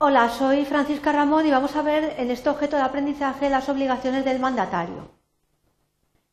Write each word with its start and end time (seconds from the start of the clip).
Hola, 0.00 0.28
soy 0.30 0.64
Francisca 0.64 1.10
Ramón 1.10 1.44
y 1.44 1.50
vamos 1.50 1.74
a 1.74 1.82
ver 1.82 2.14
en 2.18 2.30
este 2.30 2.48
objeto 2.48 2.76
de 2.76 2.82
aprendizaje 2.82 3.50
las 3.50 3.68
obligaciones 3.68 4.24
del 4.24 4.38
mandatario. 4.38 5.10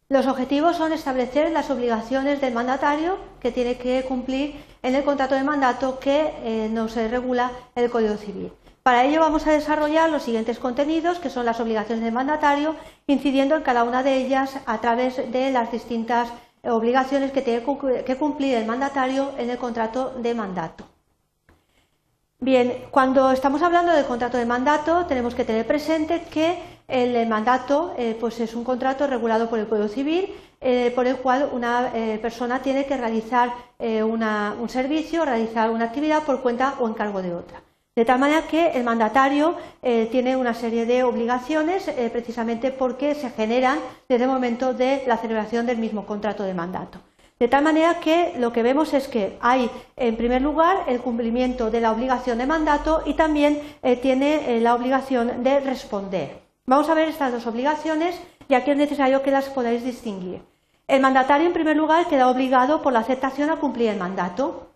Los 0.07 0.27
objetivos 0.27 0.75
son 0.77 0.93
establecer 0.93 1.51
las 1.51 1.71
obligaciones 1.71 2.39
del 2.41 2.53
mandatario 2.53 3.17
que 3.39 3.51
tiene 3.51 3.75
que 3.75 4.03
cumplir 4.03 4.63
en 4.83 4.93
el 4.93 5.03
contrato 5.03 5.33
de 5.33 5.43
mandato 5.43 5.97
que 5.97 6.31
eh, 6.43 6.69
nos 6.71 6.93
regula 6.93 7.49
el 7.73 7.89
Código 7.89 8.17
Civil. 8.17 8.53
Para 8.83 9.03
ello 9.03 9.21
vamos 9.21 9.47
a 9.47 9.53
desarrollar 9.53 10.11
los 10.11 10.21
siguientes 10.21 10.59
contenidos, 10.59 11.17
que 11.17 11.31
son 11.31 11.47
las 11.47 11.59
obligaciones 11.59 12.05
del 12.05 12.13
mandatario, 12.13 12.75
incidiendo 13.07 13.55
en 13.55 13.63
cada 13.63 13.83
una 13.83 14.03
de 14.03 14.15
ellas 14.17 14.59
a 14.67 14.79
través 14.79 15.31
de 15.31 15.51
las 15.51 15.71
distintas 15.71 16.31
obligaciones 16.61 17.31
que 17.31 17.41
tiene 17.41 17.65
que 18.05 18.15
cumplir 18.15 18.53
el 18.57 18.67
mandatario 18.67 19.31
en 19.39 19.49
el 19.49 19.57
contrato 19.57 20.13
de 20.21 20.35
mandato. 20.35 20.94
Bien, 22.45 22.85
cuando 22.91 23.31
estamos 23.31 23.63
hablando 23.63 23.91
del 23.91 24.05
contrato 24.05 24.37
de 24.37 24.45
mandato, 24.45 25.07
tenemos 25.07 25.33
que 25.33 25.45
tener 25.45 25.65
presente 25.65 26.21
que 26.29 26.59
el 26.87 27.27
mandato 27.27 27.95
eh, 27.97 28.15
pues 28.19 28.39
es 28.39 28.53
un 28.53 28.63
contrato 28.63 29.07
regulado 29.07 29.49
por 29.49 29.57
el 29.57 29.67
Código 29.67 29.87
Civil, 29.87 30.31
eh, 30.61 30.91
por 30.93 31.07
el 31.07 31.15
cual 31.15 31.49
una 31.51 31.89
eh, 31.95 32.19
persona 32.21 32.61
tiene 32.61 32.85
que 32.85 32.97
realizar 32.97 33.51
un 33.79 34.69
servicio, 34.69 35.25
realizar 35.25 35.71
una 35.71 35.85
actividad 35.85 36.21
por 36.21 36.41
cuenta 36.41 36.75
o 36.77 36.87
encargo 36.87 37.23
de 37.23 37.33
otra. 37.33 37.63
De 37.95 38.05
tal 38.05 38.19
manera 38.19 38.43
que 38.43 38.73
el 38.73 38.83
mandatario 38.83 39.55
tiene 40.11 40.35
una 40.35 40.53
serie 40.53 40.85
de 40.85 41.03
obligaciones 41.03 41.89
precisamente 42.11 42.69
porque 42.69 43.15
se 43.15 43.31
generan 43.31 43.79
desde 44.07 44.25
el 44.25 44.29
momento 44.29 44.73
de 44.73 45.03
la 45.07 45.17
celebración 45.17 45.65
del 45.65 45.79
mismo 45.79 46.05
contrato 46.05 46.43
de 46.43 46.53
mandato. 46.53 46.99
De 47.37 47.49
tal 47.49 47.65
manera 47.65 47.99
que 47.99 48.33
lo 48.37 48.53
que 48.53 48.63
vemos 48.63 48.93
es 48.93 49.09
que 49.09 49.37
hay, 49.41 49.69
en 49.97 50.15
primer 50.15 50.41
lugar, 50.41 50.85
el 50.87 51.01
cumplimiento 51.01 51.69
de 51.69 51.81
la 51.81 51.91
obligación 51.91 52.37
de 52.37 52.45
mandato 52.45 53.01
y 53.05 53.15
también 53.15 53.61
eh, 53.83 53.97
tiene 53.97 54.55
eh, 54.55 54.61
la 54.61 54.73
obligación 54.73 55.43
de 55.43 55.59
responder. 55.59 56.39
Vamos 56.65 56.87
a 56.87 56.93
ver 56.93 57.09
estas 57.09 57.33
dos 57.33 57.45
obligaciones 57.45 58.17
y 58.47 58.53
aquí 58.53 58.71
es 58.71 58.77
necesario 58.77 59.21
que 59.21 59.31
las 59.31 59.49
podáis 59.49 59.83
distinguir. 59.83 60.41
El 60.87 61.01
mandatario, 61.01 61.47
en 61.47 61.53
primer 61.53 61.75
lugar, 61.75 62.07
queda 62.07 62.29
obligado 62.29 62.81
por 62.81 62.93
la 62.93 62.99
aceptación 62.99 63.49
a 63.49 63.57
cumplir 63.57 63.89
el 63.89 63.97
mandato. 63.97 64.69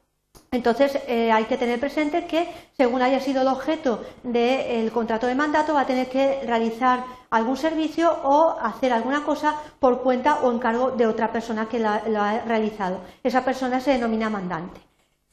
Entonces, 0.52 0.98
eh, 1.08 1.32
hay 1.32 1.46
que 1.46 1.58
tener 1.58 1.80
presente 1.80 2.26
que, 2.26 2.50
según 2.76 3.04
haya 3.04 3.20
sido 3.20 3.44
el 3.44 3.48
objeto 3.48 4.04
del 4.24 4.92
contrato 4.92 5.28
de 5.28 5.36
mandato, 5.36 5.76
va 5.76 5.82
a 5.82 5.86
tener 5.86 6.10
que 6.10 6.42
realizar 6.44 7.04
algún 7.30 7.56
servicio 7.56 8.12
o 8.24 8.58
hacer 8.60 8.92
alguna 8.92 9.24
cosa 9.24 9.56
por 9.80 10.02
cuenta 10.02 10.40
o 10.42 10.52
encargo 10.52 10.92
de 10.92 11.06
otra 11.06 11.32
persona 11.32 11.70
que 11.70 11.80
lo 11.80 12.22
ha 12.22 12.40
realizado. 12.48 13.02
Esa 13.24 13.46
persona 13.46 13.80
se 13.80 13.92
denomina 13.92 14.30
mandante. 14.32 14.82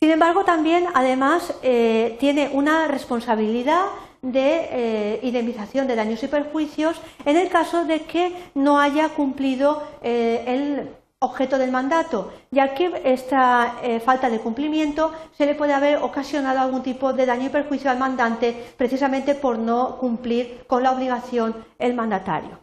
Sin 0.01 0.11
embargo, 0.11 0.45
también, 0.45 0.87
además, 0.93 1.55
eh, 1.63 2.19
tiene 2.21 2.51
una 2.53 2.87
responsabilidad 2.87 3.87
de 4.21 4.69
eh, 4.71 5.21
indemnización 5.23 5.87
de 5.87 5.97
daños 5.97 6.23
y 6.23 6.29
perjuicios 6.29 7.01
en 7.25 7.39
el 7.39 7.49
caso 7.49 7.87
de 7.87 8.03
que 8.03 8.35
no 8.55 8.79
haya 8.79 9.09
cumplido 9.11 9.83
el 10.03 10.91
objeto 11.27 11.59
del 11.59 11.71
mandato, 11.71 12.33
ya 12.51 12.75
que 12.75 13.03
esta 13.05 13.77
eh, 13.83 14.01
falta 14.01 14.31
de 14.31 14.41
cumplimiento 14.41 15.13
se 15.37 15.47
le 15.47 15.55
puede 15.55 15.75
haber 15.75 15.99
ocasionado 15.99 16.61
algún 16.61 16.83
tipo 16.83 17.13
de 17.13 17.27
daño 17.27 17.47
y 17.47 17.51
perjuicio 17.51 17.91
al 17.91 17.99
mandante 17.99 18.75
precisamente 18.77 19.35
por 19.35 19.59
no 19.59 19.99
cumplir 19.99 20.65
con 20.67 20.83
la 20.83 20.93
obligación 20.93 21.55
el 21.79 21.95
mandatario. 21.95 22.59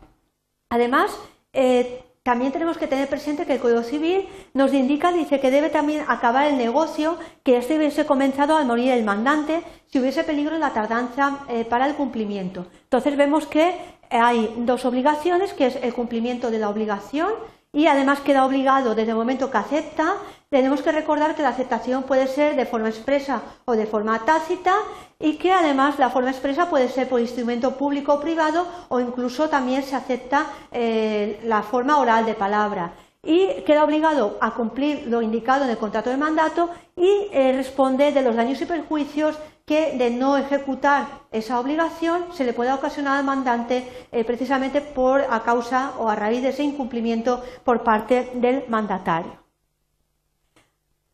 Además, 0.69 1.15
eh, 1.53 2.03
también 2.23 2.53
tenemos 2.53 2.77
que 2.77 2.87
tener 2.87 3.09
presente 3.09 3.45
que 3.45 3.53
el 3.53 3.59
Código 3.59 3.83
Civil 3.83 4.27
nos 4.53 4.73
indica, 4.73 5.11
dice 5.11 5.41
que 5.41 5.51
debe 5.51 5.69
también 5.69 6.05
acabar 6.07 6.47
el 6.47 6.57
negocio 6.57 7.17
que 7.43 7.57
este 7.57 7.77
hubiese 7.77 8.05
comenzado 8.05 8.55
al 8.55 8.65
morir 8.65 8.91
el 8.91 9.03
mandante 9.03 9.61
si 9.87 9.99
hubiese 9.99 10.23
peligro 10.23 10.55
en 10.55 10.61
la 10.61 10.71
tardanza 10.71 11.39
eh, 11.49 11.65
para 11.65 11.85
el 11.85 11.95
cumplimiento. 11.95 12.65
Entonces 12.85 13.17
vemos 13.17 13.45
que 13.45 13.75
hay 14.09 14.53
dos 14.59 14.85
obligaciones, 14.85 15.53
que 15.53 15.65
es 15.65 15.75
el 15.75 15.93
cumplimiento 15.93 16.49
de 16.49 16.59
la 16.59 16.69
obligación 16.69 17.31
y 17.73 17.87
además 17.87 18.21
queda 18.21 18.45
obligado 18.45 18.93
desde 18.93 19.11
el 19.11 19.17
momento 19.17 19.49
que 19.49 19.57
acepta, 19.57 20.13
tenemos 20.49 20.83
que 20.83 20.91
recordar 20.91 21.35
que 21.35 21.41
la 21.41 21.49
aceptación 21.49 22.03
puede 22.03 22.27
ser 22.27 22.55
de 22.55 22.67
forma 22.67 22.89
expresa 22.89 23.41
o 23.65 23.73
de 23.73 23.87
forma 23.87 24.23
tácita 24.23 24.75
y 25.19 25.37
que 25.37 25.51
además 25.51 25.97
la 25.97 26.11
forma 26.11 26.29
expresa 26.29 26.69
puede 26.69 26.87
ser 26.87 27.09
por 27.09 27.19
instrumento 27.19 27.75
público 27.75 28.13
o 28.13 28.21
privado 28.21 28.67
o 28.89 28.99
incluso 28.99 29.49
también 29.49 29.81
se 29.81 29.95
acepta 29.95 30.45
eh, 30.71 31.41
la 31.45 31.63
forma 31.63 31.97
oral 31.97 32.27
de 32.27 32.35
palabra. 32.35 32.93
Y 33.23 33.63
queda 33.65 33.85
obligado 33.85 34.37
a 34.39 34.51
cumplir 34.51 35.07
lo 35.07 35.21
indicado 35.21 35.63
en 35.63 35.71
el 35.71 35.77
contrato 35.77 36.11
de 36.11 36.17
mandato 36.17 36.69
y 36.95 37.29
eh, 37.31 37.53
responde 37.55 38.11
de 38.11 38.21
los 38.21 38.35
daños 38.35 38.61
y 38.61 38.65
perjuicios 38.65 39.39
que 39.65 39.97
de 39.97 40.09
no 40.09 40.37
ejecutar 40.37 41.07
esa 41.31 41.59
obligación 41.59 42.25
se 42.33 42.43
le 42.43 42.53
pueda 42.53 42.75
ocasionar 42.75 43.17
al 43.17 43.23
mandante 43.23 43.87
eh, 44.11 44.23
precisamente 44.25 44.81
por 44.81 45.21
a 45.21 45.43
causa 45.43 45.93
o 45.97 46.09
a 46.09 46.15
raíz 46.15 46.41
de 46.41 46.49
ese 46.49 46.63
incumplimiento 46.63 47.43
por 47.63 47.83
parte 47.83 48.31
del 48.35 48.65
mandatario. 48.67 49.41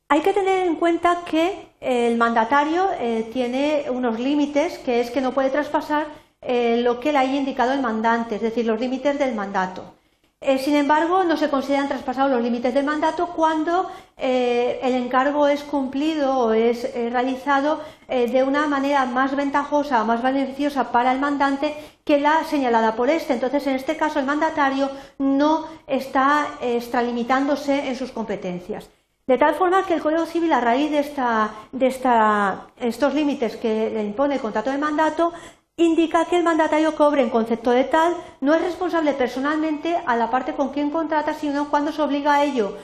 Hay 0.08 0.22
que 0.22 0.34
tener 0.34 0.66
en 0.66 0.78
cuenta 0.78 1.24
que 1.24 1.68
el 1.80 2.18
mandatario 2.18 2.90
eh, 3.00 3.30
tiene 3.32 3.86
unos 3.92 4.20
límites, 4.20 4.80
que 4.80 5.02
es 5.02 5.12
que 5.12 5.22
no 5.22 5.34
puede 5.34 5.52
traspasar 5.52 6.08
lo 6.42 7.02
que 7.02 7.12
le 7.12 7.18
haya 7.18 7.36
indicado 7.36 7.74
el 7.74 7.82
mandante, 7.82 8.36
es 8.36 8.42
decir, 8.42 8.66
los 8.66 8.80
límites 8.80 9.20
del 9.20 9.36
mandato. 9.36 9.99
Eh, 10.42 10.58
sin 10.58 10.78
embargo, 10.78 11.26
no 11.26 11.36
se 11.36 11.50
consideran 11.50 11.90
traspasados 11.90 12.32
los 12.32 12.42
límites 12.42 12.74
del 12.74 12.86
mandato 12.86 13.28
cuando 13.28 13.92
eh, 14.16 14.80
el 14.82 14.94
encargo 14.96 15.50
es 15.50 15.64
cumplido 15.64 16.38
o 16.38 16.54
es 16.54 16.86
eh, 16.86 17.10
realizado 17.10 17.82
de 18.08 18.42
una 18.44 18.66
manera 18.66 19.06
más 19.06 19.36
ventajosa 19.36 20.02
o 20.02 20.06
más 20.06 20.24
beneficiosa 20.24 20.92
para 20.92 21.12
el 21.12 21.20
mandante 21.20 21.76
que 22.04 22.20
la 22.20 22.44
señalada 22.46 22.96
por 22.96 23.10
este. 23.10 23.34
Entonces, 23.34 23.68
en 23.68 23.76
este 23.76 23.98
caso, 23.98 24.18
el 24.18 24.26
mandatario 24.26 24.90
no 25.20 25.68
está 25.86 26.48
extralimitándose 26.60 27.88
en 27.88 27.96
sus 27.96 28.12
competencias. 28.12 28.90
De 29.28 29.38
tal 29.38 29.54
forma 29.54 29.86
que 29.86 29.94
el 29.94 30.02
Código 30.02 30.26
Civil, 30.26 30.52
a 30.54 30.60
raíz 30.60 30.90
de, 30.90 31.88
estos 32.80 33.14
límites 33.14 33.58
que 33.58 33.92
le 33.92 34.04
impone 34.04 34.34
el 34.34 34.42
contrato 34.42 34.72
de 34.72 34.80
mandato, 34.80 35.34
indica 35.80 36.26
que 36.26 36.38
el 36.38 36.44
mandatario 36.44 36.96
cobre 36.96 37.22
en 37.22 37.30
concepto 37.30 37.72
de 37.72 37.86
tal 37.86 38.14
no 38.42 38.54
es 38.54 38.62
responsable 38.62 39.14
personalmente 39.14 39.98
a 40.06 40.16
la 40.16 40.30
parte 40.30 40.54
con 40.54 40.70
quien 40.70 40.90
contrata, 40.90 41.34
sino 41.34 41.70
cuando 41.70 41.92
se 41.92 42.02
obliga 42.02 42.36
a 42.36 42.44
ello 42.44 42.78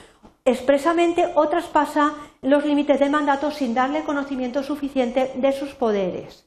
expresamente 0.46 1.32
o 1.34 1.48
traspasa 1.48 2.14
los 2.40 2.64
límites 2.64 3.00
del 3.00 3.10
mandato 3.10 3.50
sin 3.50 3.74
darle 3.74 4.04
conocimiento 4.04 4.62
suficiente 4.62 5.32
de 5.34 5.52
sus 5.52 5.74
poderes. 5.74 6.46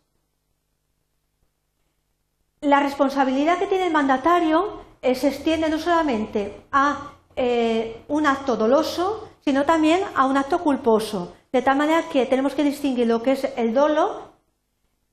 La 2.61 2.79
responsabilidad 2.79 3.59
que 3.59 3.67
tiene 3.67 3.87
el 3.87 3.93
mandatario 3.93 4.81
eh, 5.01 5.15
se 5.15 5.27
extiende 5.27 5.69
no 5.69 5.77
solamente 5.79 6.65
a 6.71 7.11
eh, 7.35 8.01
un 8.07 8.25
acto 8.25 8.55
doloso, 8.55 9.29
sino 9.41 9.65
también 9.65 10.01
a 10.15 10.25
un 10.25 10.37
acto 10.37 10.59
culposo, 10.59 11.33
de 11.51 11.61
tal 11.61 11.77
manera 11.77 12.03
que 12.09 12.25
tenemos 12.25 12.55
que 12.55 12.63
distinguir 12.63 13.07
lo 13.07 13.21
que 13.21 13.33
es 13.33 13.47
el 13.57 13.73
dolo 13.73 14.29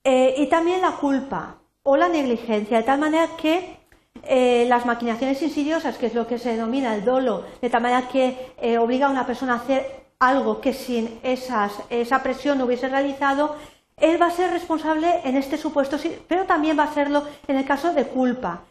eh, 0.09 0.35
y 0.37 0.47
también 0.47 0.79
la 0.79 0.93
culpa 0.93 1.57
o 1.83 1.97
la 1.97 2.07
negligencia, 2.07 2.77
de 2.77 2.83
tal 2.83 2.97
manera 2.97 3.27
que 3.35 3.75
eh, 4.23 4.65
las 4.69 4.85
maquinaciones 4.85 5.41
insidiosas, 5.41 5.97
que 5.97 6.05
es 6.05 6.15
lo 6.15 6.25
que 6.25 6.39
se 6.39 6.51
denomina 6.51 6.95
el 6.95 7.03
dolo, 7.03 7.43
de 7.61 7.69
tal 7.69 7.81
manera 7.81 8.07
que 8.07 8.53
eh, 8.61 8.77
obliga 8.77 9.07
a 9.07 9.09
una 9.09 9.25
persona 9.25 9.55
a 9.55 9.57
hacer 9.57 10.05
algo 10.17 10.61
que 10.61 10.71
sin 10.71 11.19
esa 11.23 12.23
presión 12.23 12.57
no 12.57 12.63
hubiese 12.63 12.87
realizado, 12.87 13.57
él 13.97 14.21
va 14.21 14.27
a 14.27 14.31
ser 14.31 14.49
responsable 14.51 15.13
en 15.25 15.35
este 15.35 15.57
supuesto, 15.57 15.97
pero 16.25 16.45
también 16.45 16.79
va 16.79 16.83
a 16.83 16.93
serlo 16.93 17.23
en 17.45 17.57
el 17.57 17.65
caso 17.65 17.93
de 17.93 18.05
culpa. 18.05 18.61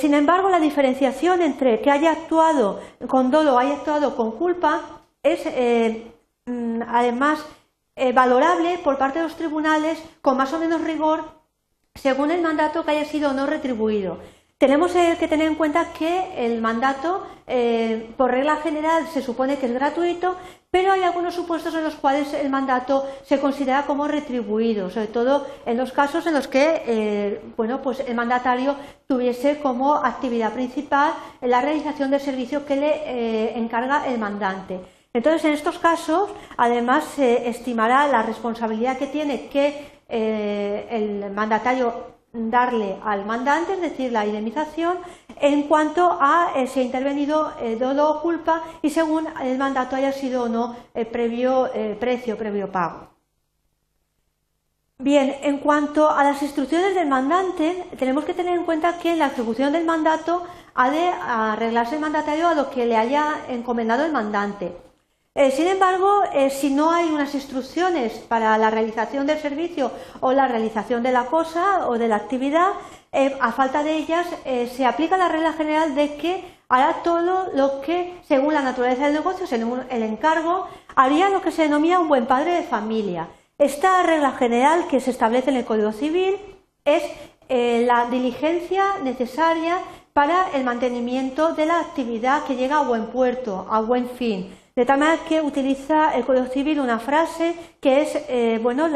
sin 0.00 0.12
embargo, 0.12 0.50
la 0.50 0.58
diferenciación 0.58 1.40
entre 1.40 1.80
que 1.80 1.90
haya 1.92 2.10
actuado 2.10 2.80
con 3.06 3.30
dolo 3.30 3.54
o 3.54 3.58
haya 3.60 3.74
actuado 3.74 4.16
con 4.16 4.32
culpa 4.32 4.80
es 5.22 5.40
mm, 6.46 6.82
además 6.88 7.46
eh, 7.98 8.12
valorable 8.12 8.78
por 8.78 8.96
parte 8.96 9.18
de 9.18 9.24
los 9.24 9.34
tribunales 9.34 9.98
con 10.22 10.36
más 10.36 10.52
o 10.52 10.58
menos 10.58 10.80
rigor 10.82 11.24
según 11.94 12.30
el 12.30 12.40
mandato 12.40 12.84
que 12.84 12.92
haya 12.92 13.04
sido 13.04 13.30
o 13.30 13.32
no 13.32 13.44
retribuido. 13.44 14.18
Tenemos 14.56 14.94
eh, 14.94 15.16
que 15.18 15.26
tener 15.26 15.48
en 15.48 15.56
cuenta 15.56 15.92
que 15.92 16.46
el 16.46 16.60
mandato, 16.60 17.26
eh, 17.46 18.10
por 18.16 18.30
regla 18.30 18.56
general, 18.56 19.08
se 19.12 19.20
supone 19.20 19.56
que 19.56 19.66
es 19.66 19.72
gratuito, 19.72 20.36
pero 20.70 20.92
hay 20.92 21.02
algunos 21.02 21.34
supuestos 21.34 21.74
en 21.74 21.82
los 21.82 21.96
cuales 21.96 22.32
el 22.34 22.50
mandato 22.50 23.04
se 23.24 23.40
considera 23.40 23.84
como 23.84 24.06
retribuido, 24.06 24.90
sobre 24.90 25.08
todo 25.08 25.46
en 25.66 25.76
los 25.76 25.90
casos 25.90 26.26
en 26.26 26.34
los 26.34 26.46
que 26.46 27.40
bueno, 27.56 27.82
pues 27.82 28.00
el 28.00 28.14
mandatario 28.14 28.76
tuviese 29.06 29.58
como 29.60 29.94
actividad 29.94 30.52
principal 30.52 31.14
la 31.40 31.62
realización 31.62 32.10
del 32.10 32.20
servicio 32.20 32.66
que 32.66 32.76
le 32.76 33.58
encarga 33.58 34.06
el 34.06 34.18
mandante. 34.18 34.97
Entonces, 35.18 35.44
en 35.46 35.52
estos 35.54 35.80
casos, 35.80 36.30
además, 36.56 37.02
se 37.16 37.48
estimará 37.48 38.06
la 38.06 38.22
responsabilidad 38.22 38.98
que 38.98 39.08
tiene 39.08 39.48
que 39.48 40.00
eh, 40.08 40.86
el 40.92 41.32
mandatario 41.32 41.92
darle 42.32 42.96
al 43.02 43.26
mandante, 43.26 43.72
es 43.72 43.80
decir, 43.80 44.12
la 44.12 44.24
indemnización, 44.24 44.98
en 45.40 45.64
cuanto 45.64 46.16
a 46.20 46.52
eh, 46.54 46.68
si 46.68 46.78
ha 46.78 46.82
intervenido 46.84 47.52
eh, 47.60 47.74
dolo 47.74 48.08
o 48.08 48.22
culpa 48.22 48.62
y 48.80 48.90
según 48.90 49.26
el 49.42 49.58
mandato 49.58 49.96
haya 49.96 50.12
sido 50.12 50.44
o 50.44 50.48
no 50.48 50.76
previo 51.10 51.68
precio, 51.98 52.38
previo 52.38 52.70
pago. 52.70 53.08
Bien, 55.00 55.34
en 55.42 55.58
cuanto 55.58 56.08
a 56.08 56.22
las 56.22 56.40
instrucciones 56.42 56.94
del 56.94 57.08
mandante, 57.08 57.88
tenemos 57.98 58.24
que 58.24 58.34
tener 58.34 58.56
en 58.56 58.64
cuenta 58.64 58.98
que 58.98 59.14
en 59.14 59.18
la 59.18 59.26
ejecución 59.26 59.72
del 59.72 59.84
mandato 59.84 60.44
ha 60.76 60.90
de 60.90 61.08
arreglarse 61.08 61.96
el 61.96 62.02
mandatario 62.02 62.46
a 62.46 62.54
lo 62.54 62.70
que 62.70 62.86
le 62.86 62.96
haya 62.96 63.46
encomendado 63.48 64.04
el 64.04 64.12
mandante. 64.12 64.87
Eh, 65.38 65.52
sin 65.52 65.68
embargo, 65.68 66.24
eh, 66.32 66.50
si 66.50 66.68
no 66.68 66.90
hay 66.90 67.10
unas 67.12 67.32
instrucciones 67.32 68.14
para 68.14 68.58
la 68.58 68.70
realización 68.70 69.24
del 69.24 69.38
servicio 69.38 69.92
o 70.18 70.32
la 70.32 70.48
realización 70.48 71.04
de 71.04 71.12
la 71.12 71.26
cosa 71.26 71.86
o 71.88 71.96
de 71.96 72.08
la 72.08 72.16
actividad, 72.16 72.70
eh, 73.12 73.36
a 73.40 73.52
falta 73.52 73.84
de 73.84 73.98
ellas 73.98 74.26
se 74.44 74.84
aplica 74.84 75.16
la 75.16 75.28
regla 75.28 75.52
general 75.52 75.94
de 75.94 76.16
que 76.16 76.42
hará 76.68 77.04
todo 77.04 77.50
lo 77.54 77.80
que, 77.82 78.18
según 78.26 78.52
la 78.52 78.62
naturaleza 78.62 79.04
del 79.04 79.12
negocio, 79.12 79.46
según 79.46 79.82
el 79.90 80.02
encargo, 80.02 80.66
haría 80.96 81.28
lo 81.28 81.40
que 81.40 81.52
se 81.52 81.62
denomina 81.62 82.00
un 82.00 82.08
buen 82.08 82.26
padre 82.26 82.54
de 82.54 82.64
familia. 82.64 83.28
Esta 83.58 84.02
regla 84.02 84.32
general 84.32 84.88
que 84.88 84.98
se 84.98 85.12
establece 85.12 85.50
en 85.50 85.58
el 85.58 85.64
Código 85.64 85.92
Civil 85.92 86.34
es 86.84 87.04
la 87.48 88.06
diligencia 88.10 88.98
necesaria 89.04 89.78
para 90.12 90.50
el 90.52 90.64
mantenimiento 90.64 91.52
de 91.52 91.66
la 91.66 91.78
actividad 91.78 92.42
que 92.42 92.56
llega 92.56 92.80
a 92.80 92.82
buen 92.82 93.06
puerto, 93.06 93.68
a 93.70 93.80
buen 93.80 94.08
fin. 94.10 94.52
De 94.78 94.86
tal 94.86 95.00
manera 95.00 95.24
que 95.28 95.40
utiliza 95.40 96.14
el 96.14 96.24
Código 96.24 96.46
Civil 96.46 96.78
una 96.78 97.00
frase 97.00 97.56
que 97.80 98.00
es 98.00 98.14
eh, 98.28 98.60
bueno, 98.62 98.86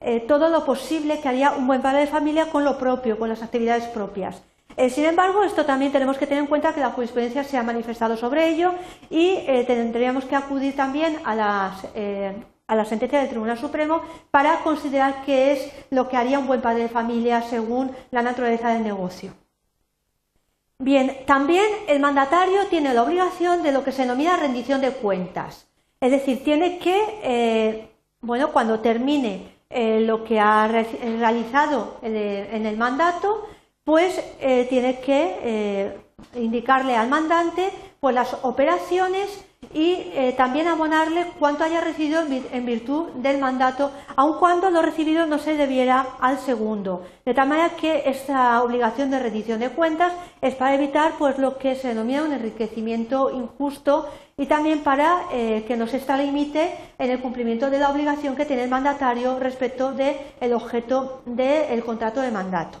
eh, 0.00 0.20
todo 0.20 0.48
lo 0.48 0.64
posible 0.64 1.20
que 1.20 1.28
haría 1.28 1.50
un 1.50 1.66
buen 1.66 1.82
padre 1.82 2.00
de 2.00 2.06
familia 2.06 2.46
con 2.46 2.64
lo 2.64 2.78
propio, 2.78 3.18
con 3.18 3.28
las 3.28 3.42
actividades 3.42 3.84
propias. 3.88 4.42
sin 4.88 5.04
embargo, 5.04 5.44
esto 5.44 5.66
también 5.66 5.92
tenemos 5.92 6.16
que 6.16 6.26
tener 6.26 6.42
en 6.42 6.48
cuenta 6.48 6.72
que 6.72 6.80
la 6.80 6.92
jurisprudencia 6.92 7.44
se 7.44 7.58
ha 7.58 7.62
manifestado 7.62 8.16
sobre 8.16 8.48
ello 8.48 8.72
y 9.10 9.36
tendríamos 9.66 10.24
que 10.24 10.36
acudir 10.36 10.74
también 10.74 11.18
a 11.22 11.34
las 11.34 11.84
a 12.66 12.74
la 12.74 12.84
sentencia 12.86 13.18
del 13.18 13.28
Tribunal 13.28 13.58
Supremo 13.58 14.00
para 14.30 14.60
considerar 14.60 15.22
qué 15.26 15.52
es 15.52 15.70
lo 15.90 16.08
que 16.08 16.16
haría 16.16 16.38
un 16.38 16.46
buen 16.46 16.62
padre 16.62 16.84
de 16.84 16.88
familia 16.88 17.42
según 17.42 17.90
la 18.10 18.22
naturaleza 18.22 18.70
del 18.70 18.84
negocio. 18.84 19.34
Bien, 20.82 21.14
también 21.26 21.66
el 21.88 22.00
mandatario 22.00 22.66
tiene 22.68 22.94
la 22.94 23.02
obligación 23.02 23.62
de 23.62 23.70
lo 23.70 23.84
que 23.84 23.92
se 23.92 24.00
denomina 24.00 24.38
rendición 24.38 24.80
de 24.80 24.92
cuentas. 24.92 25.68
Es 26.00 26.10
decir, 26.10 26.42
tiene 26.42 26.78
que, 26.78 27.20
eh, 27.22 27.90
bueno, 28.22 28.50
cuando 28.50 28.80
termine 28.80 29.56
eh, 29.68 30.00
lo 30.00 30.24
que 30.24 30.40
ha 30.40 30.66
realizado 30.68 31.98
en 32.00 32.64
el 32.64 32.78
mandato, 32.78 33.46
pues 33.84 34.24
eh, 34.40 34.66
tiene 34.70 35.00
que 35.00 35.98
indicarle 36.36 36.96
al 36.96 37.10
mandante 37.10 37.68
pues, 38.00 38.14
las 38.14 38.34
operaciones 38.40 39.44
y 39.72 40.10
eh, 40.14 40.34
también 40.36 40.66
abonarle 40.66 41.26
cuanto 41.38 41.62
haya 41.62 41.80
recibido 41.80 42.22
en 42.22 42.66
virtud 42.66 43.10
del 43.16 43.38
mandato, 43.38 43.92
aun 44.16 44.38
cuando 44.38 44.68
lo 44.70 44.82
recibido 44.82 45.26
no 45.26 45.38
se 45.38 45.56
debiera 45.56 46.16
al 46.20 46.38
segundo. 46.38 47.06
De 47.24 47.34
tal 47.34 47.48
manera 47.48 47.76
que 47.76 48.02
esta 48.06 48.62
obligación 48.62 49.10
de 49.10 49.20
rendición 49.20 49.60
de 49.60 49.70
cuentas 49.70 50.12
es 50.40 50.54
para 50.56 50.74
evitar 50.74 51.12
pues, 51.18 51.38
lo 51.38 51.56
que 51.58 51.76
se 51.76 51.88
denomina 51.88 52.24
un 52.24 52.32
enriquecimiento 52.32 53.30
injusto 53.30 54.08
y 54.36 54.46
también 54.46 54.82
para 54.82 55.26
eh, 55.32 55.64
que 55.68 55.76
no 55.76 55.86
se 55.86 55.98
extralimite 55.98 56.74
en 56.98 57.10
el 57.10 57.20
cumplimiento 57.20 57.70
de 57.70 57.78
la 57.78 57.90
obligación 57.90 58.34
que 58.34 58.46
tiene 58.46 58.64
el 58.64 58.70
mandatario 58.70 59.38
respecto 59.38 59.92
del 59.92 60.52
objeto 60.52 61.22
del 61.26 61.84
contrato 61.84 62.22
de 62.22 62.30
mandato. 62.30 62.80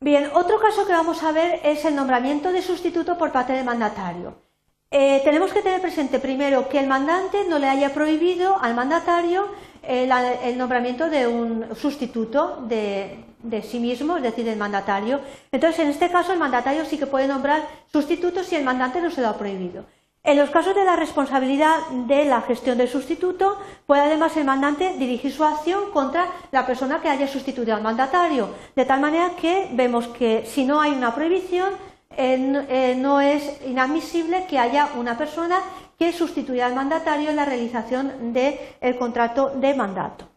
Bien, 0.00 0.30
otro 0.34 0.58
caso 0.58 0.86
que 0.86 0.92
vamos 0.92 1.22
a 1.22 1.32
ver 1.32 1.60
es 1.64 1.84
el 1.84 1.94
nombramiento 1.94 2.52
de 2.52 2.62
sustituto 2.62 3.18
por 3.18 3.30
parte 3.30 3.52
del 3.52 3.64
mandatario. 3.64 4.47
Eh, 4.90 5.20
tenemos 5.22 5.52
que 5.52 5.60
tener 5.60 5.82
presente 5.82 6.18
primero 6.18 6.66
que 6.70 6.78
el 6.78 6.86
mandante 6.86 7.44
no 7.46 7.58
le 7.58 7.68
haya 7.68 7.92
prohibido 7.92 8.58
al 8.58 8.74
mandatario 8.74 9.46
eh, 9.82 10.08
el 10.44 10.56
nombramiento 10.56 11.10
de 11.10 11.26
un 11.26 11.76
sustituto 11.76 12.64
de, 12.66 13.22
sí 13.62 13.80
mismo, 13.80 14.16
es 14.16 14.22
decir, 14.22 14.46
del 14.46 14.58
mandatario. 14.58 15.20
Entonces, 15.52 15.80
en 15.80 15.90
este 15.90 16.08
caso, 16.08 16.32
el 16.32 16.38
mandatario 16.38 16.86
sí 16.86 16.96
que 16.96 17.06
puede 17.06 17.28
nombrar 17.28 17.68
sustitutos 17.92 18.46
si 18.46 18.56
el 18.56 18.64
mandante 18.64 19.02
no 19.02 19.10
se 19.10 19.20
lo 19.20 19.28
ha 19.28 19.36
prohibido. 19.36 19.84
En 20.24 20.38
los 20.38 20.48
casos 20.48 20.74
de 20.74 20.84
la 20.84 20.96
responsabilidad 20.96 21.86
de 22.06 22.24
la 22.24 22.40
gestión 22.40 22.78
del 22.78 22.88
sustituto, 22.88 23.58
puede 23.86 24.00
además 24.02 24.36
el 24.38 24.44
mandante 24.44 24.94
dirigir 24.98 25.32
su 25.32 25.44
acción 25.44 25.90
contra 25.92 26.28
la 26.50 26.66
persona 26.66 27.00
que 27.00 27.08
haya 27.08 27.28
sustituido 27.28 27.76
al 27.76 27.82
mandatario, 27.82 28.48
de 28.74 28.84
tal 28.86 29.00
manera 29.00 29.32
que 29.40 29.68
vemos 29.72 30.08
que 30.08 30.44
si 30.46 30.64
no 30.64 30.80
hay 30.80 30.92
una 30.92 31.14
prohibición, 31.14 31.74
eh, 32.18 32.94
no 32.98 33.20
es 33.20 33.60
inadmisible 33.64 34.46
que 34.46 34.58
haya 34.58 34.90
una 34.96 35.16
persona 35.16 35.60
que 35.98 36.12
sustituya 36.12 36.66
al 36.66 36.74
mandatario 36.74 37.30
en 37.30 37.36
la 37.36 37.44
realización 37.44 38.32
del 38.32 38.58
contrato 38.98 39.50
de 39.50 39.74
mandato. 39.74 40.28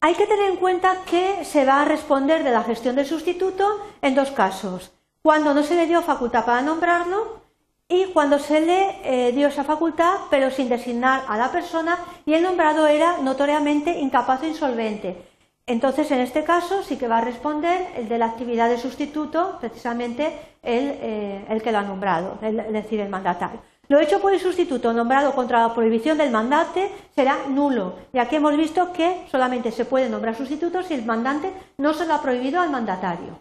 Hay 0.00 0.14
que 0.14 0.26
tener 0.26 0.50
en 0.50 0.56
cuenta 0.56 0.96
que 1.04 1.44
se 1.44 1.66
va 1.66 1.82
a 1.82 1.84
responder 1.84 2.42
de 2.42 2.50
la 2.50 2.62
gestión 2.62 2.96
del 2.96 3.04
sustituto 3.04 3.68
en 4.00 4.14
dos 4.14 4.30
casos. 4.30 4.92
Cuando 5.22 5.52
no 5.52 5.62
se 5.62 5.74
le 5.74 5.86
dio 5.86 6.00
facultad 6.00 6.46
para 6.46 6.62
nombrarlo 6.62 7.42
y 7.86 8.06
cuando 8.06 8.38
se 8.38 8.62
le 8.62 9.00
eh, 9.04 9.32
dio 9.32 9.48
esa 9.48 9.64
facultad 9.64 10.14
pero 10.30 10.50
sin 10.50 10.70
designar 10.70 11.24
a 11.28 11.36
la 11.36 11.52
persona 11.52 11.98
y 12.24 12.32
el 12.32 12.42
nombrado 12.42 12.86
era 12.86 13.18
notoriamente 13.18 13.98
incapaz 13.98 14.42
o 14.42 14.46
insolvente. 14.46 15.29
Entonces, 15.70 16.10
en 16.10 16.18
este 16.18 16.42
caso 16.42 16.82
sí 16.82 16.96
que 16.96 17.06
va 17.06 17.18
a 17.18 17.20
responder 17.20 17.92
el 17.94 18.08
de 18.08 18.18
la 18.18 18.26
actividad 18.26 18.68
de 18.68 18.76
sustituto, 18.76 19.56
precisamente 19.60 20.36
el, 20.64 20.96
eh, 21.00 21.60
que 21.62 21.70
lo 21.70 21.78
ha 21.78 21.82
nombrado, 21.82 22.38
es 22.42 22.72
decir, 22.72 22.98
el 22.98 23.08
mandatario. 23.08 23.60
Lo 23.86 24.00
hecho 24.00 24.20
por 24.20 24.32
el 24.32 24.40
sustituto 24.40 24.92
nombrado 24.92 25.32
contra 25.32 25.60
la 25.60 25.72
prohibición 25.72 26.18
del 26.18 26.32
mandante 26.32 26.90
será 27.14 27.46
nulo, 27.48 27.94
ya 28.12 28.28
que 28.28 28.36
hemos 28.36 28.56
visto 28.56 28.92
que 28.92 29.24
solamente 29.30 29.70
se 29.70 29.84
puede 29.84 30.10
nombrar 30.10 30.34
sustitutos 30.34 30.86
si 30.86 30.94
el 30.94 31.04
mandante 31.04 31.52
no 31.78 31.94
se 31.94 32.04
lo 32.04 32.14
ha 32.14 32.20
prohibido 32.20 32.60
al 32.60 32.70
mandatario. 32.70 33.38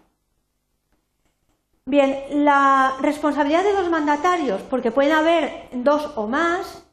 Bien, 1.86 2.46
la 2.46 2.94
responsabilidad 3.02 3.64
de 3.64 3.74
los 3.74 3.90
mandatarios, 3.90 4.62
porque 4.70 4.92
pueden 4.92 5.14
haber 5.14 5.68
dos 5.72 6.12
o 6.16 6.28
más, 6.28 6.86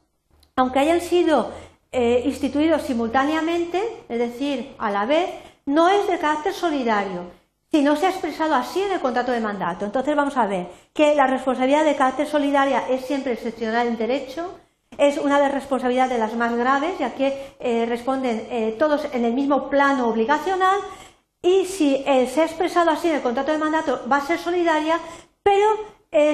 aunque 0.55 0.79
hayan 0.79 1.01
sido 1.01 1.51
eh, 1.99 2.21
instituidos 2.25 2.83
simultáneamente, 2.83 3.81
es 4.07 4.19
decir, 4.19 4.75
a 4.77 4.91
la 4.91 5.07
vez, 5.07 5.31
no 5.65 5.89
es 5.89 6.07
de 6.07 6.19
carácter 6.19 6.53
solidario, 6.53 7.23
si 7.71 7.81
no 7.81 7.95
se 7.95 8.05
ha 8.05 8.11
expresado 8.11 8.53
así 8.53 8.83
en 8.83 8.91
el 8.91 8.99
contrato 8.99 9.31
de 9.31 9.39
mandato. 9.39 9.83
Entonces 9.83 10.15
vamos 10.15 10.37
a 10.37 10.45
ver 10.45 10.67
que 10.93 11.15
la 11.15 11.25
responsabilidad 11.25 11.83
de 11.85 11.95
carácter 11.95 12.27
solidaria 12.27 12.83
es 12.87 13.03
siempre 13.03 13.33
excepcional 13.33 13.87
en 13.87 13.97
derecho, 13.97 14.59
es 14.95 15.17
una 15.17 15.39
de 15.39 15.49
responsabilidades 15.49 16.13
de 16.13 16.19
las 16.19 16.35
más 16.35 16.55
graves, 16.55 16.99
ya 16.99 17.15
que 17.15 17.55
eh, 17.59 17.87
responden 17.87 18.45
eh, 18.51 18.75
todos 18.77 19.07
en 19.11 19.25
el 19.25 19.33
mismo 19.33 19.67
plano 19.67 20.07
obligacional, 20.07 20.77
y 21.41 21.65
si 21.65 22.03
se 22.05 22.41
ha 22.41 22.45
expresado 22.45 22.91
así 22.91 23.09
en 23.09 23.15
el 23.15 23.21
contrato 23.23 23.51
de 23.51 23.57
mandato 23.57 24.01
va 24.11 24.17
a 24.17 24.27
ser 24.27 24.37
solidaria, 24.37 24.99
pero 25.41 25.65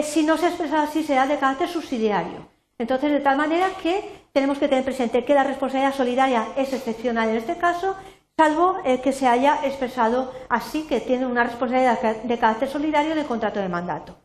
si 0.03 0.23
no 0.23 0.37
se 0.37 0.45
ha 0.45 0.49
expresado 0.49 0.83
así 0.83 1.03
será 1.03 1.25
de 1.25 1.37
carácter 1.37 1.69
subsidiario. 1.69 2.52
Entonces, 2.83 3.13
de 3.13 3.21
tal 3.21 3.37
manera 3.37 3.69
que 3.81 4.03
tenemos 4.33 4.57
que 4.57 4.67
tener 4.67 4.83
presente 4.83 5.23
que 5.23 5.33
la 5.33 5.45
responsabilidad 5.45 5.95
solidaria 5.95 6.47
es 6.57 6.73
excepcional 6.73 7.29
en 7.29 7.37
este 7.37 7.55
caso, 7.55 7.95
salvo 8.35 8.75
eh, 8.83 8.99
que 8.99 9.13
se 9.13 9.25
haya 9.25 9.61
expresado 9.63 10.33
así 10.49 10.83
que 10.83 10.99
tiene 10.99 11.25
una 11.25 11.45
responsabilidad 11.45 12.01
de 12.23 12.37
carácter 12.37 12.67
solidario 12.67 13.13
en 13.13 13.19
el 13.19 13.25
contrato 13.25 13.61
de 13.61 13.69
mandato. 13.69 14.17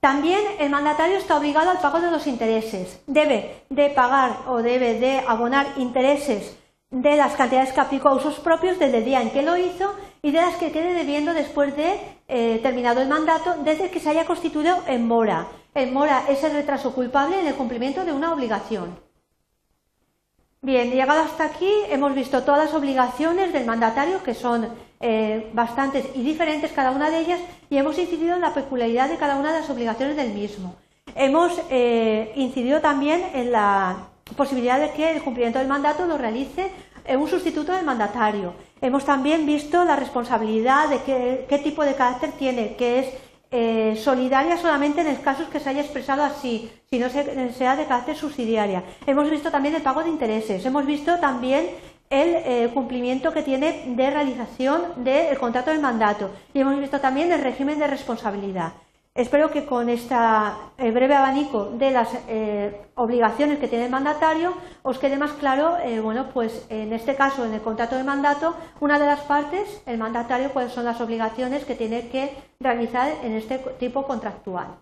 También 0.00 0.40
el 0.58 0.68
mandatario 0.70 1.16
está 1.16 1.36
obligado 1.36 1.70
al 1.70 1.78
pago 1.78 2.00
de 2.00 2.10
los 2.10 2.26
intereses. 2.26 3.00
Debe 3.06 3.62
de 3.70 3.90
pagar 3.90 4.38
o 4.48 4.56
debe 4.56 4.98
de 4.98 5.20
abonar 5.20 5.66
intereses 5.76 6.58
de 6.92 7.16
las 7.16 7.32
cantidades 7.34 7.72
que 7.72 7.80
aplicó 7.80 8.10
a 8.10 8.14
usos 8.14 8.38
propios 8.38 8.78
desde 8.78 8.98
el 8.98 9.04
día 9.04 9.22
en 9.22 9.30
que 9.30 9.42
lo 9.42 9.56
hizo 9.56 9.94
y 10.20 10.30
de 10.30 10.40
las 10.40 10.56
que 10.56 10.70
quede 10.70 10.92
debiendo 10.92 11.32
después 11.32 11.74
de 11.74 11.98
eh, 12.28 12.60
terminado 12.62 13.00
el 13.00 13.08
mandato 13.08 13.56
desde 13.64 13.90
que 13.90 13.98
se 13.98 14.10
haya 14.10 14.26
constituido 14.26 14.76
en 14.86 15.08
mora. 15.08 15.48
En 15.74 15.92
mora 15.94 16.24
es 16.28 16.44
el 16.44 16.52
retraso 16.52 16.92
culpable 16.94 17.40
en 17.40 17.46
el 17.46 17.54
cumplimiento 17.54 18.04
de 18.04 18.12
una 18.12 18.32
obligación. 18.32 19.00
Bien, 20.60 20.90
llegado 20.90 21.22
hasta 21.22 21.46
aquí 21.46 21.72
hemos 21.88 22.14
visto 22.14 22.42
todas 22.42 22.66
las 22.66 22.74
obligaciones 22.74 23.54
del 23.54 23.64
mandatario, 23.64 24.22
que 24.22 24.34
son 24.34 24.68
eh, 25.00 25.50
bastantes 25.54 26.06
y 26.14 26.22
diferentes 26.22 26.70
cada 26.72 26.92
una 26.92 27.10
de 27.10 27.20
ellas, 27.20 27.40
y 27.70 27.78
hemos 27.78 27.98
incidido 27.98 28.34
en 28.34 28.42
la 28.42 28.54
peculiaridad 28.54 29.08
de 29.08 29.16
cada 29.16 29.36
una 29.36 29.52
de 29.52 29.60
las 29.60 29.70
obligaciones 29.70 30.14
del 30.14 30.34
mismo. 30.34 30.76
Hemos 31.16 31.58
eh, 31.70 32.32
incidido 32.36 32.80
también 32.80 33.24
en 33.34 33.50
la 33.50 34.11
posibilidad 34.36 34.80
de 34.80 34.90
que 34.92 35.10
el 35.10 35.22
cumplimiento 35.22 35.58
del 35.58 35.68
mandato 35.68 36.06
lo 36.06 36.18
realice 36.18 36.70
un 37.16 37.28
sustituto 37.28 37.72
del 37.72 37.84
mandatario. 37.84 38.54
Hemos 38.80 39.04
también 39.04 39.44
visto 39.46 39.84
la 39.84 39.96
responsabilidad 39.96 40.88
de 40.88 41.46
qué, 41.48 41.58
tipo 41.58 41.84
de 41.84 41.94
carácter 41.94 42.32
tiene, 42.32 42.76
que 42.76 43.00
es 43.00 43.06
eh, 43.50 43.96
solidaria 43.96 44.56
solamente 44.56 45.02
en 45.02 45.08
los 45.08 45.18
casos 45.18 45.48
que 45.48 45.60
se 45.60 45.68
haya 45.70 45.82
expresado 45.82 46.22
así, 46.22 46.70
si 46.90 46.98
no 46.98 47.08
sea 47.10 47.76
de 47.76 47.86
carácter 47.86 48.16
subsidiaria. 48.16 48.82
Hemos 49.06 49.30
visto 49.30 49.50
también 49.50 49.74
el 49.74 49.82
pago 49.82 50.02
de 50.02 50.10
intereses, 50.10 50.64
hemos 50.64 50.86
visto 50.86 51.18
también 51.18 51.66
el 52.08 52.34
eh, 52.44 52.70
cumplimiento 52.74 53.32
que 53.32 53.42
tiene 53.42 53.84
de 53.86 54.10
realización 54.10 54.82
del 54.96 55.38
contrato 55.38 55.70
del 55.70 55.80
mandato 55.80 56.30
y 56.52 56.60
hemos 56.60 56.78
visto 56.78 57.00
también 57.00 57.32
el 57.32 57.40
régimen 57.40 57.78
de 57.78 57.86
responsabilidad. 57.86 58.72
Espero 59.14 59.50
que 59.50 59.66
con 59.66 59.90
este 59.90 60.14
breve 60.78 61.14
abanico 61.14 61.66
de 61.66 61.90
las 61.90 62.08
eh, 62.28 62.86
obligaciones 62.94 63.58
que 63.58 63.68
tiene 63.68 63.84
el 63.84 63.90
mandatario 63.90 64.54
os 64.82 64.98
quede 64.98 65.18
más 65.18 65.32
claro, 65.32 65.76
eh, 65.84 66.00
bueno, 66.00 66.30
pues 66.32 66.64
en 66.70 66.94
este 66.94 67.14
caso, 67.14 67.44
en 67.44 67.52
el 67.52 67.60
contrato 67.60 67.94
de 67.96 68.04
mandato, 68.04 68.56
una 68.80 68.98
de 68.98 69.04
las 69.04 69.20
partes, 69.20 69.82
el 69.84 69.98
mandatario, 69.98 70.50
cuáles 70.54 70.72
son 70.72 70.86
las 70.86 70.98
obligaciones 71.02 71.66
que 71.66 71.74
tiene 71.74 72.08
que 72.08 72.34
realizar 72.58 73.12
en 73.22 73.34
este 73.34 73.58
tipo 73.78 74.06
contractual. 74.06 74.78